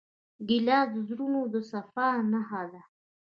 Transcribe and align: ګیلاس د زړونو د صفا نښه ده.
ګیلاس 0.47 0.87
د 0.93 0.97
زړونو 1.09 1.41
د 1.53 1.55
صفا 1.71 2.07
نښه 2.31 2.61
ده. 2.71 2.81